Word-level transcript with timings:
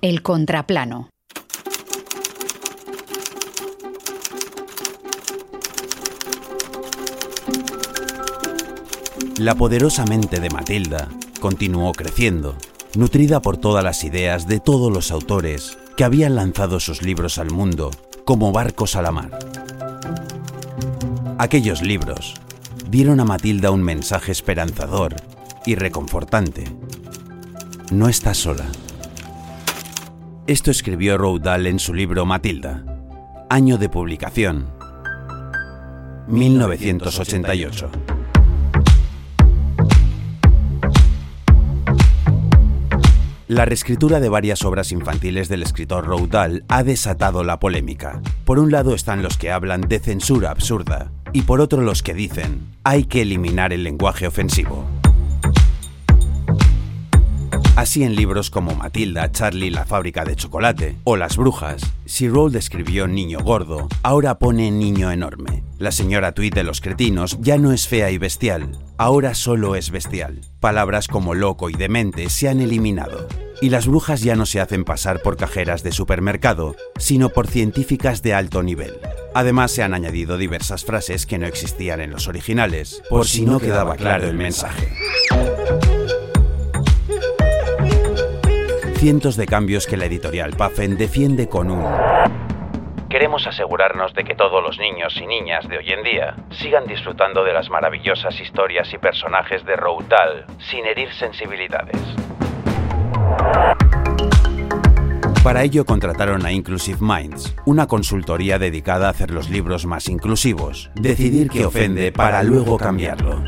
El 0.00 0.22
contraplano. 0.22 1.10
La 9.38 9.56
poderosa 9.56 10.04
mente 10.04 10.38
de 10.38 10.50
Matilda 10.50 11.08
continuó 11.40 11.90
creciendo, 11.90 12.54
nutrida 12.94 13.42
por 13.42 13.56
todas 13.56 13.82
las 13.82 14.04
ideas 14.04 14.46
de 14.46 14.60
todos 14.60 14.92
los 14.92 15.10
autores 15.10 15.76
que 15.96 16.04
habían 16.04 16.36
lanzado 16.36 16.78
sus 16.78 17.02
libros 17.02 17.38
al 17.38 17.50
mundo 17.50 17.90
como 18.24 18.52
barcos 18.52 18.94
a 18.94 19.02
la 19.02 19.10
mar. 19.10 19.36
Aquellos 21.38 21.82
libros 21.82 22.34
dieron 22.88 23.18
a 23.18 23.24
Matilda 23.24 23.72
un 23.72 23.82
mensaje 23.82 24.30
esperanzador 24.30 25.16
y 25.66 25.74
reconfortante. 25.74 26.72
No 27.90 28.08
estás 28.08 28.38
sola. 28.38 28.66
Esto 30.48 30.70
escribió 30.70 31.18
Roald 31.18 31.66
en 31.66 31.78
su 31.78 31.92
libro 31.92 32.24
Matilda. 32.24 32.82
Año 33.50 33.76
de 33.76 33.90
publicación. 33.90 34.70
1988. 36.26 37.90
La 43.48 43.66
reescritura 43.66 44.20
de 44.20 44.30
varias 44.30 44.64
obras 44.64 44.90
infantiles 44.90 45.50
del 45.50 45.62
escritor 45.62 46.06
Roald 46.06 46.30
Dahl 46.30 46.64
ha 46.68 46.82
desatado 46.82 47.44
la 47.44 47.60
polémica. 47.60 48.22
Por 48.46 48.58
un 48.58 48.70
lado 48.70 48.94
están 48.94 49.22
los 49.22 49.36
que 49.36 49.52
hablan 49.52 49.82
de 49.82 49.98
censura 50.00 50.50
absurda 50.50 51.12
y 51.34 51.42
por 51.42 51.60
otro 51.60 51.82
los 51.82 52.02
que 52.02 52.14
dicen 52.14 52.74
hay 52.84 53.04
que 53.04 53.20
eliminar 53.20 53.74
el 53.74 53.84
lenguaje 53.84 54.26
ofensivo. 54.26 54.97
Así 57.78 58.02
en 58.02 58.16
libros 58.16 58.50
como 58.50 58.74
Matilda, 58.74 59.30
Charlie, 59.30 59.70
la 59.70 59.84
fábrica 59.84 60.24
de 60.24 60.34
chocolate 60.34 60.96
o 61.04 61.16
Las 61.16 61.36
brujas, 61.36 61.80
si 62.06 62.28
Roald 62.28 62.56
escribió 62.56 63.06
niño 63.06 63.38
gordo, 63.38 63.86
ahora 64.02 64.40
pone 64.40 64.72
niño 64.72 65.12
enorme. 65.12 65.62
La 65.78 65.92
señora 65.92 66.32
Tweet 66.32 66.50
de 66.50 66.64
los 66.64 66.80
cretinos 66.80 67.38
ya 67.40 67.56
no 67.56 67.70
es 67.70 67.86
fea 67.86 68.10
y 68.10 68.18
bestial, 68.18 68.76
ahora 68.96 69.36
solo 69.36 69.76
es 69.76 69.92
bestial. 69.92 70.40
Palabras 70.58 71.06
como 71.06 71.34
loco 71.34 71.70
y 71.70 71.74
demente 71.74 72.30
se 72.30 72.48
han 72.48 72.60
eliminado. 72.60 73.28
Y 73.60 73.70
las 73.70 73.86
brujas 73.86 74.22
ya 74.22 74.34
no 74.34 74.44
se 74.44 74.60
hacen 74.60 74.84
pasar 74.84 75.22
por 75.22 75.36
cajeras 75.36 75.84
de 75.84 75.92
supermercado, 75.92 76.74
sino 76.96 77.28
por 77.28 77.46
científicas 77.46 78.22
de 78.22 78.34
alto 78.34 78.64
nivel. 78.64 78.98
Además 79.34 79.70
se 79.70 79.84
han 79.84 79.94
añadido 79.94 80.36
diversas 80.36 80.84
frases 80.84 81.26
que 81.26 81.38
no 81.38 81.46
existían 81.46 82.00
en 82.00 82.10
los 82.10 82.26
originales, 82.26 83.02
por 83.08 83.24
si 83.28 83.44
no 83.44 83.60
quedaba 83.60 83.94
claro 83.94 84.26
el 84.28 84.36
mensaje. 84.36 84.88
Cientos 88.98 89.36
de 89.36 89.46
cambios 89.46 89.86
que 89.86 89.96
la 89.96 90.06
editorial 90.06 90.50
Puffin 90.56 90.96
defiende 90.96 91.48
con 91.48 91.70
un... 91.70 91.84
Queremos 93.08 93.46
asegurarnos 93.46 94.12
de 94.12 94.24
que 94.24 94.34
todos 94.34 94.60
los 94.60 94.76
niños 94.78 95.16
y 95.22 95.26
niñas 95.26 95.68
de 95.68 95.78
hoy 95.78 95.92
en 95.92 96.02
día 96.02 96.34
sigan 96.50 96.84
disfrutando 96.86 97.44
de 97.44 97.52
las 97.52 97.70
maravillosas 97.70 98.38
historias 98.40 98.92
y 98.92 98.98
personajes 98.98 99.64
de 99.64 99.76
Dahl 99.76 100.46
sin 100.58 100.84
herir 100.84 101.12
sensibilidades. 101.14 101.96
Para 105.44 105.62
ello 105.62 105.84
contrataron 105.84 106.44
a 106.44 106.50
Inclusive 106.50 106.98
Minds, 107.00 107.54
una 107.66 107.86
consultoría 107.86 108.58
dedicada 108.58 109.06
a 109.06 109.10
hacer 109.10 109.30
los 109.30 109.48
libros 109.48 109.86
más 109.86 110.08
inclusivos, 110.08 110.90
decidir 110.96 111.50
qué 111.50 111.64
ofende 111.64 112.10
para 112.10 112.42
luego 112.42 112.76
cambiarlo. 112.76 113.44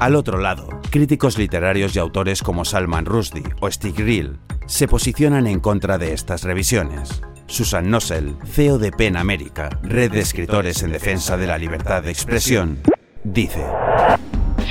Al 0.00 0.16
otro 0.16 0.38
lado, 0.38 0.77
Críticos 0.90 1.36
literarios 1.36 1.94
y 1.94 1.98
autores 1.98 2.42
como 2.42 2.64
Salman 2.64 3.04
Rushdie 3.04 3.42
o 3.60 3.70
Stig 3.70 3.94
Grill 3.94 4.38
se 4.66 4.88
posicionan 4.88 5.46
en 5.46 5.60
contra 5.60 5.98
de 5.98 6.14
estas 6.14 6.44
revisiones. 6.44 7.22
Susan 7.46 7.90
Nossel, 7.90 8.36
CEO 8.46 8.78
de 8.78 8.90
PEN 8.90 9.18
América, 9.18 9.68
red 9.82 10.10
de 10.10 10.20
escritores 10.20 10.82
en 10.82 10.92
defensa 10.92 11.36
de 11.36 11.46
la 11.46 11.58
libertad 11.58 12.02
de 12.02 12.10
expresión, 12.10 12.78
dice: 13.22 13.64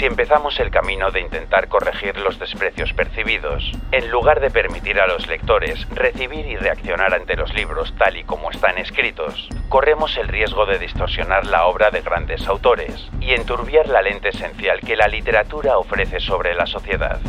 empezamos 0.07 0.59
el 0.59 0.71
camino 0.71 1.11
de 1.11 1.21
intentar 1.21 1.67
corregir 1.67 2.17
los 2.17 2.39
desprecios 2.39 2.93
percibidos, 2.93 3.71
en 3.91 4.09
lugar 4.09 4.39
de 4.39 4.49
permitir 4.49 4.99
a 4.99 5.07
los 5.07 5.27
lectores 5.27 5.87
recibir 5.89 6.45
y 6.45 6.55
reaccionar 6.55 7.13
ante 7.13 7.35
los 7.35 7.53
libros 7.53 7.93
tal 7.97 8.17
y 8.17 8.23
como 8.23 8.49
están 8.49 8.77
escritos, 8.77 9.49
corremos 9.69 10.17
el 10.17 10.27
riesgo 10.27 10.65
de 10.65 10.79
distorsionar 10.79 11.45
la 11.45 11.65
obra 11.65 11.91
de 11.91 12.01
grandes 12.01 12.47
autores 12.47 13.09
y 13.19 13.33
enturbiar 13.33 13.87
la 13.89 14.01
lente 14.01 14.29
esencial 14.29 14.79
que 14.79 14.95
la 14.95 15.07
literatura 15.07 15.77
ofrece 15.77 16.19
sobre 16.19 16.55
la 16.55 16.65
sociedad. 16.65 17.19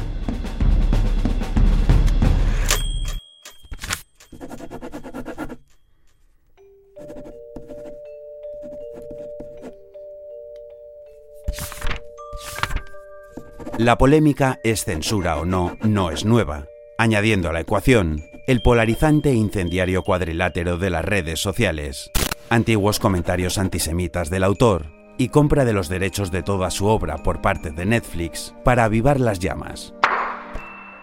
La 13.79 13.97
polémica 13.97 14.59
es 14.65 14.85
censura 14.85 15.37
o 15.37 15.45
no, 15.45 15.77
no 15.83 16.11
es 16.11 16.25
nueva, 16.25 16.67
añadiendo 16.99 17.49
a 17.49 17.53
la 17.53 17.61
ecuación 17.61 18.25
el 18.49 18.61
polarizante 18.61 19.31
e 19.31 19.35
incendiario 19.35 20.03
cuadrilátero 20.03 20.79
de 20.79 20.91
las 20.91 21.05
redes 21.05 21.39
sociales, 21.39 22.11
antiguos 22.51 22.99
comentarios 22.99 23.57
antisemitas 23.57 24.31
del 24.31 24.43
autor 24.43 24.87
y 25.17 25.29
compra 25.29 25.65
de 25.65 25.75
los 25.75 25.89
derechos 25.89 26.33
de 26.33 26.43
toda 26.43 26.73
su 26.73 26.87
obra 26.87 27.19
por 27.19 27.41
parte 27.41 27.71
de 27.71 27.87
Netflix 27.87 28.53
para 28.65 28.83
avivar 28.83 29.21
las 29.21 29.39
llamas. 29.39 29.95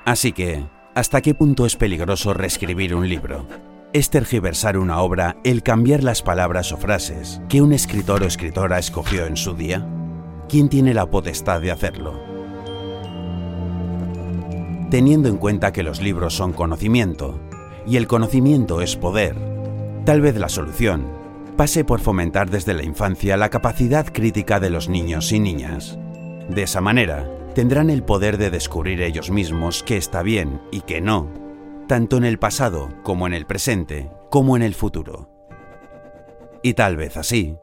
Así 0.03 0.33
que, 0.33 0.65
¿hasta 0.95 1.21
qué 1.21 1.33
punto 1.33 1.65
es 1.65 1.77
peligroso 1.77 2.33
reescribir 2.33 2.93
un 2.93 3.07
libro? 3.07 3.47
¿Es 3.93 4.09
tergiversar 4.09 4.77
una 4.77 4.99
obra 4.99 5.37
el 5.45 5.63
cambiar 5.63 6.03
las 6.03 6.21
palabras 6.21 6.73
o 6.73 6.77
frases 6.77 7.39
que 7.47 7.61
un 7.61 7.71
escritor 7.71 8.21
o 8.23 8.27
escritora 8.27 8.79
escogió 8.79 9.27
en 9.27 9.37
su 9.37 9.53
día? 9.53 9.87
¿Quién 10.49 10.67
tiene 10.67 10.93
la 10.93 11.09
potestad 11.09 11.61
de 11.61 11.71
hacerlo? 11.71 12.34
Teniendo 14.95 15.27
en 15.27 15.35
cuenta 15.35 15.73
que 15.73 15.83
los 15.83 15.99
libros 15.99 16.35
son 16.35 16.53
conocimiento 16.53 17.37
y 17.85 17.97
el 17.97 18.07
conocimiento 18.07 18.79
es 18.79 18.95
poder. 18.95 19.35
Tal 20.05 20.21
vez 20.21 20.37
la 20.37 20.47
solución 20.47 21.05
pase 21.57 21.83
por 21.83 21.99
fomentar 21.99 22.49
desde 22.49 22.73
la 22.73 22.83
infancia 22.83 23.35
la 23.35 23.49
capacidad 23.49 24.05
crítica 24.05 24.61
de 24.61 24.69
los 24.69 24.87
niños 24.87 25.33
y 25.33 25.41
niñas. 25.41 25.99
De 26.49 26.63
esa 26.63 26.79
manera, 26.79 27.29
tendrán 27.53 27.89
el 27.89 28.03
poder 28.03 28.37
de 28.37 28.49
descubrir 28.49 29.01
ellos 29.01 29.31
mismos 29.31 29.83
qué 29.83 29.97
está 29.97 30.21
bien 30.21 30.61
y 30.71 30.79
qué 30.79 31.01
no, 31.01 31.29
tanto 31.89 32.15
en 32.15 32.23
el 32.23 32.39
pasado 32.39 32.87
como 33.03 33.27
en 33.27 33.33
el 33.33 33.45
presente, 33.45 34.09
como 34.29 34.55
en 34.55 34.63
el 34.63 34.75
futuro. 34.75 35.27
Y 36.63 36.73
tal 36.73 36.95
vez 36.95 37.17
así, 37.17 37.57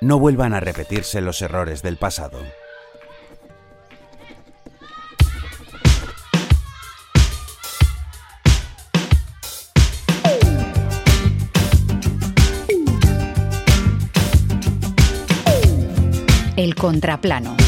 no 0.00 0.18
vuelvan 0.18 0.54
a 0.54 0.60
repetirse 0.60 1.20
los 1.20 1.42
errores 1.42 1.82
del 1.82 1.98
pasado. 1.98 2.38
El 16.66 16.74
contraplano. 16.74 17.65